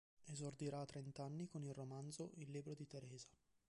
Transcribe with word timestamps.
Esordirà 0.25 0.79
a 0.79 0.85
trent'anni 0.87 1.45
con 1.47 1.63
il 1.63 1.75
romanzo 1.75 2.31
"Il 2.37 2.49
libro 2.49 2.73
di 2.73 2.87
Teresa". 2.87 3.29